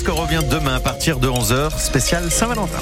[0.00, 2.78] Basque revient demain à partir de 11h, spécial Saint-Valentin.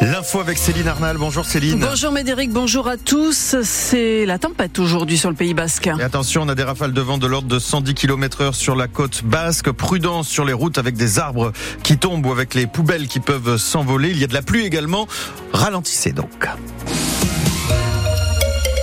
[0.00, 1.16] L'info avec Céline Arnal.
[1.16, 1.80] Bonjour Céline.
[1.80, 3.56] Bonjour Médéric, bonjour à tous.
[3.64, 5.88] C'est la tempête aujourd'hui sur le Pays Basque.
[5.88, 8.76] Et attention, on a des rafales de vent de l'ordre de 110 km heure sur
[8.76, 9.72] la côte basque.
[9.72, 11.52] Prudence sur les routes avec des arbres
[11.82, 14.10] qui tombent ou avec les poubelles qui peuvent s'envoler.
[14.10, 15.08] Il y a de la pluie également.
[15.52, 16.46] Ralentissez donc.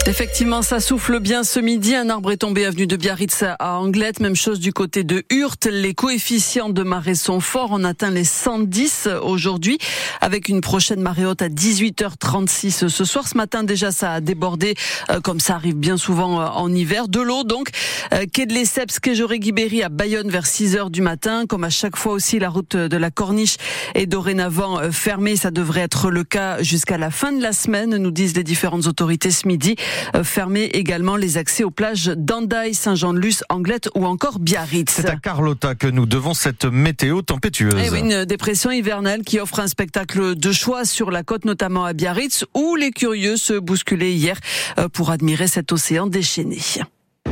[0.09, 1.93] Effectivement, ça souffle bien ce midi.
[1.93, 4.21] Un arbre est tombé avenue de Biarritz à Anglette.
[4.21, 5.67] Même chose du côté de Hurte.
[5.67, 7.69] Les coefficients de marée sont forts.
[7.69, 9.77] On atteint les 110 aujourd'hui
[10.19, 13.27] avec une prochaine marée haute à 18h36 ce soir.
[13.27, 14.73] Ce matin déjà, ça a débordé
[15.11, 17.07] euh, comme ça arrive bien souvent euh, en hiver.
[17.07, 17.69] De l'eau donc.
[18.11, 21.45] Euh, quai de Lesseps, quai Guibéry à Bayonne vers 6h du matin.
[21.47, 23.57] Comme à chaque fois aussi, la route de la Corniche
[23.93, 25.35] est dorénavant fermée.
[25.35, 28.87] Ça devrait être le cas jusqu'à la fin de la semaine, nous disent les différentes
[28.87, 29.75] autorités ce midi.
[30.15, 34.91] Euh, fermer également les accès aux plages d'Andaï, Saint-Jean-de-Luz, Anglette ou encore Biarritz.
[34.91, 37.75] C'est à Carlotta que nous devons cette météo tempétueuse.
[37.75, 41.45] Et eh oui, une dépression hivernale qui offre un spectacle de choix sur la côte,
[41.45, 44.39] notamment à Biarritz, où les curieux se bousculaient hier
[44.77, 46.59] euh, pour admirer cet océan déchaîné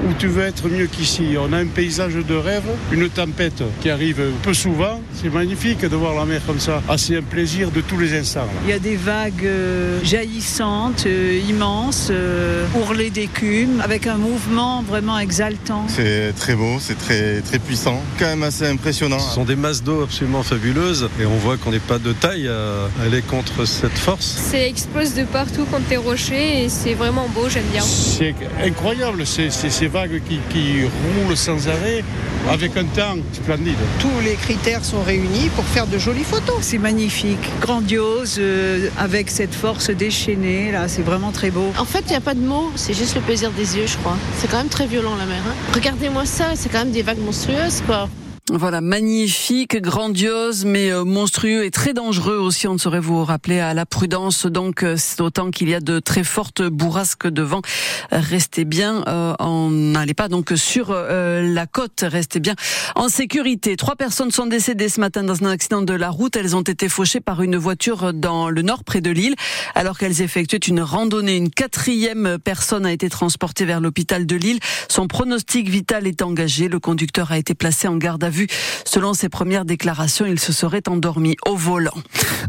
[0.07, 1.35] où tu veux être mieux qu'ici.
[1.37, 5.01] On a un paysage de rêve, une tempête qui arrive peu souvent.
[5.13, 6.81] C'est magnifique de voir la mer comme ça.
[6.87, 8.47] Ah, c'est un plaisir de tous les instants.
[8.63, 14.81] Il y a des vagues euh, jaillissantes, euh, immenses, euh, ourlées d'écume, avec un mouvement
[14.81, 15.85] vraiment exaltant.
[15.87, 19.19] C'est très beau, c'est très, très puissant, quand même assez impressionnant.
[19.19, 22.47] Ce sont des masses d'eau absolument fabuleuses et on voit qu'on n'est pas de taille
[22.47, 24.37] à aller contre cette force.
[24.51, 27.81] C'est explose de partout contre les rochers et c'est vraiment beau, j'aime bien.
[27.81, 29.49] C'est incroyable, c'est
[29.97, 32.03] vagues qui, qui roulent sans arrêt
[32.49, 33.75] avec un temps splendide.
[33.99, 36.57] Tous les critères sont réunis pour faire de jolies photos.
[36.61, 41.73] C'est magnifique, grandiose, euh, avec cette force déchaînée, là, c'est vraiment très beau.
[41.79, 43.97] En fait, il n'y a pas de mots, c'est juste le plaisir des yeux, je
[43.97, 44.17] crois.
[44.37, 45.41] C'est quand même très violent la mer.
[45.47, 45.55] Hein.
[45.73, 48.07] Regardez-moi ça, c'est quand même des vagues monstrueuses, quoi.
[48.49, 52.65] Voilà, magnifique, grandiose, mais euh, monstrueux et très dangereux aussi.
[52.65, 54.45] On ne saurait vous rappeler à la prudence.
[54.45, 57.61] Donc, euh, c'est autant qu'il y a de très fortes bourrasques de vent.
[58.09, 62.05] Restez bien, euh, en n'allez pas donc sur la côte.
[62.07, 62.55] Restez bien
[62.95, 63.75] en sécurité.
[63.75, 66.37] Trois personnes sont décédées ce matin dans un accident de la route.
[66.37, 69.35] Elles ont été fauchées par une voiture dans le nord, près de Lille,
[69.75, 71.35] alors qu'elles effectuaient une randonnée.
[71.35, 74.59] Une quatrième personne a été transportée vers l'hôpital de Lille.
[74.87, 76.69] Son pronostic vital est engagé.
[76.69, 78.36] Le conducteur a été placé en garde à vue
[78.85, 81.93] Selon ses premières déclarations, il se serait endormi au volant.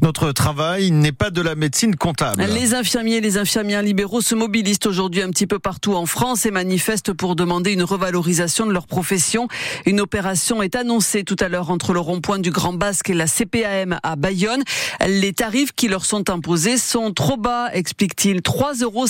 [0.02, 2.42] Notre travail n'est pas de la médecine comptable.
[2.42, 6.46] Les infirmiers et les infirmières libéraux se mobilisent aujourd'hui un petit peu partout en France
[6.46, 9.48] et manifestent pour demander une revalorisation de leur profession.
[9.86, 13.26] Une opération est annoncée tout à l'heure entre le rond-point du Grand Basque et la
[13.26, 14.62] CPAM à Bayonne.
[15.06, 18.40] Les tarifs qui leur sont imposés sont trop bas, explique-t-il.
[18.40, 19.06] 3,50 euros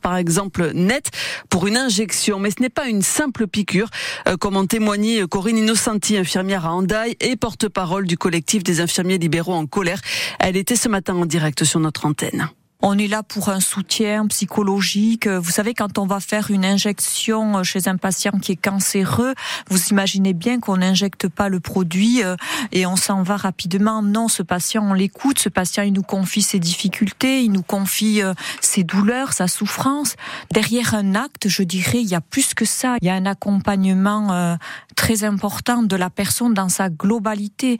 [0.00, 1.10] par exemple net
[1.48, 2.38] pour une injection.
[2.38, 3.88] Mais ce n'est pas une simple piqûre,
[4.28, 9.18] euh, comme en témoignait Corinne Innocenti infirmière à Andaille et porte-parole du collectif des infirmiers
[9.18, 10.00] libéraux en colère.
[10.38, 12.48] Elle était ce matin en direct sur notre antenne.
[12.84, 15.28] On est là pour un soutien psychologique.
[15.28, 19.34] Vous savez, quand on va faire une injection chez un patient qui est cancéreux,
[19.70, 22.34] vous imaginez bien qu'on n'injecte pas le produit euh,
[22.72, 24.02] et on s'en va rapidement.
[24.02, 25.38] Non, ce patient, on l'écoute.
[25.38, 30.16] Ce patient, il nous confie ses difficultés, il nous confie euh, ses douleurs, sa souffrance.
[30.50, 32.96] Derrière un acte, je dirais, il y a plus que ça.
[33.00, 34.56] Il y a un accompagnement euh,
[34.96, 37.78] très important de la personne dans sa globalité.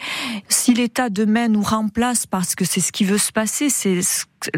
[0.49, 4.01] Si l'État demain nous remplace parce que c'est ce qui veut se passer, c'est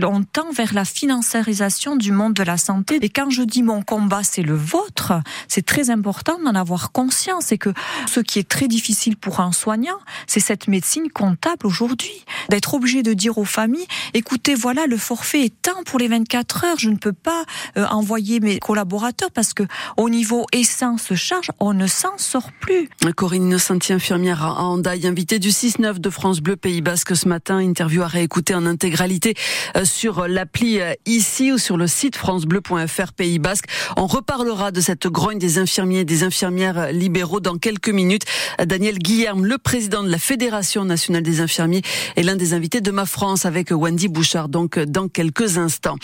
[0.03, 2.99] on tend vers la financiarisation du monde de la santé.
[3.03, 5.13] Et quand je dis mon combat, c'est le vôtre,
[5.49, 7.53] c'est très important d'en avoir conscience.
[7.53, 7.71] Et que
[8.07, 12.25] ce qui est très difficile pour un soignant, c'est cette médecine comptable aujourd'hui.
[12.49, 16.65] D'être obligé de dire aux familles, écoutez, voilà, le forfait est tant pour les 24
[16.65, 17.45] heures, je ne peux pas
[17.77, 19.63] euh, envoyer mes collaborateurs parce que
[19.97, 22.89] au niveau essence charge, on ne s'en sort plus.
[23.17, 27.59] Corinne Innocenti, infirmière à Andaille, invitée du 6-9 de France Bleu Pays Basque ce matin,
[27.59, 29.35] interview à réécouter en intégralité
[29.83, 33.65] sur l'appli euh, ici ou sur le site francebleu.fr Pays Basque.
[33.97, 38.23] On reparlera de cette grogne des infirmiers et des infirmières libéraux dans quelques minutes.
[38.65, 41.83] Daniel Guillerme, le président de la Fédération nationale des infirmiers,
[42.15, 45.97] est l'un des invités de ma France avec Wendy Bouchard, donc dans quelques instants.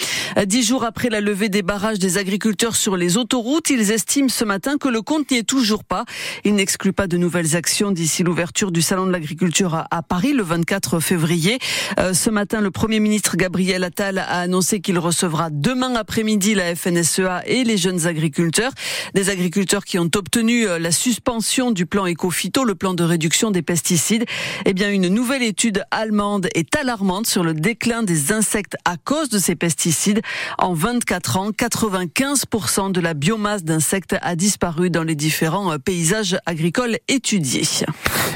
[0.46, 4.44] Dix jours après la levée des barrages des agriculteurs sur les autoroutes, ils estiment ce
[4.44, 6.04] matin que le compte n'y est toujours pas
[6.44, 10.42] Il n'exclut pas de nouvelles actions d'ici l'ouverture du salon de l'agriculture à Paris le
[10.42, 11.58] 24 février.
[11.98, 16.74] Euh, ce matin, le Premier ministre Gabriel Attal a annoncé qu'il recevra demain après-midi la
[16.74, 18.72] FNSEA et les jeunes agriculteurs.
[19.14, 23.50] Des agriculteurs qui ont obtenu euh, la suspension du plan Ecofito, le plan de réduction
[23.50, 24.24] des pesticides.
[24.64, 29.28] Eh bien, une nouvelle étude allemande est alarmante sur le déclin des insectes à cause
[29.28, 30.22] de ces pesticides.
[30.58, 36.38] En 24 ans, 95% de la biomasse d'insectes a disparu dans les différents euh, paysages
[36.46, 37.68] agricoles étudiés.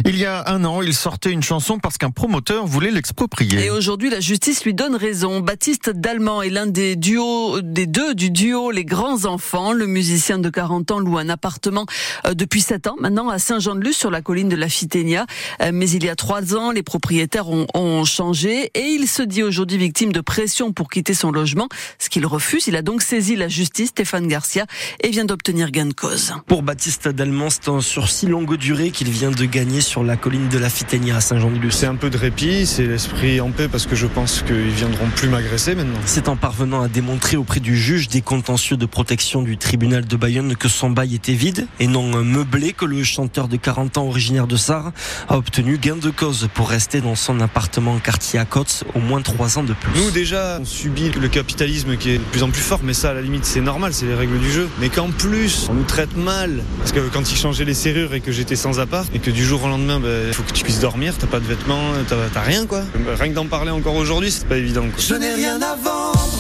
[0.05, 3.65] Il y a un an, il sortait une chanson parce qu'un promoteur voulait l'exproprier.
[3.65, 5.14] Et aujourd'hui, la justice lui donne raison.
[5.15, 9.73] Baptiste Dallemand est l'un des duos, des deux du duo Les Grands Enfants.
[9.73, 11.87] Le musicien de 40 ans loue un appartement
[12.27, 15.27] euh, depuis 7 ans maintenant à Saint-Jean-de-Luz sur la colline de la Fiténia.
[15.63, 19.23] Euh, mais il y a 3 ans, les propriétaires ont, ont changé et il se
[19.23, 21.69] dit aujourd'hui victime de pression pour quitter son logement,
[21.99, 22.67] ce qu'il refuse.
[22.67, 24.67] Il a donc saisi la justice, Stéphane Garcia,
[25.01, 26.35] et vient d'obtenir gain de cause.
[26.47, 30.49] Pour Baptiste Dallemand, c'est un sursis longue durée qu'il vient de gagner sur la colline
[30.49, 31.73] de la Fiténia à Saint-Jean-de-Luz.
[31.73, 35.04] C'est un peu de répit, c'est l'esprit en paix parce que je pense qu'ils viendront
[35.09, 35.99] plus m'agresser maintenant.
[36.07, 40.17] C'est en parvenant à démontrer auprès du juge des contentieux de protection du tribunal de
[40.17, 44.07] Bayonne que son bail était vide et non meublé que le chanteur de 40 ans
[44.07, 44.93] originaire de Sarre
[45.29, 49.23] a obtenu gain de cause pour rester dans son appartement quartier à Côte au moins
[49.23, 50.01] 3 ans de plus.
[50.01, 53.11] Nous déjà, on subit le capitalisme qui est de plus en plus fort, mais ça
[53.11, 54.69] à la limite c'est normal, c'est les règles du jeu.
[54.81, 58.21] Mais qu'en plus on nous traite mal, parce que quand ils changeaient les serrures et
[58.21, 60.65] que j'étais sans appart et que du jour au lendemain, il ben, faut que tu
[60.65, 62.83] puisses dormir, t'as pas de vêtements, t'as rien quoi.
[63.19, 64.84] Rien que d'en parler encore aujourd'hui, c'est pas évident.
[64.99, 66.34] Je n'ai rien à vendre.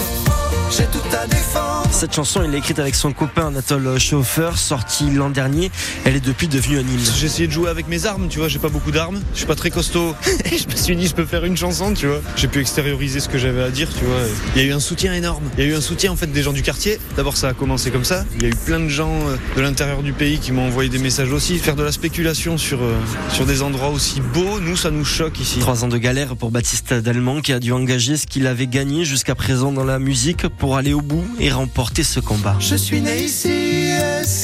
[0.70, 1.84] J'ai tout à défendre.
[1.90, 5.70] Cette chanson, il l'a écrite avec son copain Anatole Chauffeur, sortie l'an dernier.
[6.04, 6.98] Elle est depuis devenue un hymne.
[7.16, 9.46] J'ai essayé de jouer avec mes armes, tu vois, j'ai pas beaucoup d'armes, je suis
[9.46, 10.16] pas très costaud.
[10.44, 12.20] je me suis dit, je peux faire une chanson, tu vois.
[12.36, 14.16] J'ai pu extérioriser ce que j'avais à dire, tu vois.
[14.56, 15.44] Il y a eu un soutien énorme.
[15.56, 16.98] Il y a eu un soutien en fait des gens du quartier.
[17.16, 18.24] D'abord, ça a commencé comme ça.
[18.36, 20.90] Il y a eu plein de gens euh, de l'intérieur du pays qui m'ont envoyé
[20.90, 21.58] des messages aussi.
[21.58, 22.94] Faire de la spéculation sur, euh,
[23.30, 25.60] sur des endroits aussi beaux, nous, ça nous choque ici.
[25.60, 29.04] Trois ans de galère pour Baptiste Dallemand qui a dû engager ce qu'il avait gagné
[29.04, 32.56] jusqu'à présent dans la musique pour aller au bout et remporter ce combat.
[32.58, 33.74] Je suis né ici.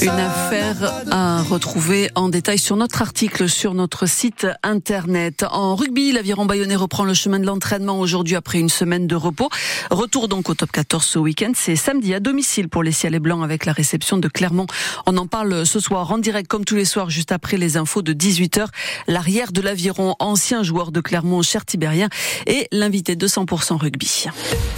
[0.01, 5.45] Une affaire à retrouver en détail sur notre article sur notre site internet.
[5.49, 9.49] En rugby, l'aviron bayonnais reprend le chemin de l'entraînement aujourd'hui après une semaine de repos.
[9.89, 11.51] Retour donc au top 14 ce week-end.
[11.55, 14.67] C'est samedi à domicile pour les ciels et blancs avec la réception de Clermont.
[15.05, 18.01] On en parle ce soir en direct comme tous les soirs juste après les infos
[18.01, 18.67] de 18h.
[19.07, 22.09] L'arrière de l'aviron, ancien joueur de Clermont, cher Tibérien,
[22.47, 24.25] et l'invité de 100% rugby.